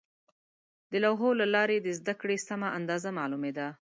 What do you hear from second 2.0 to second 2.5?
کړې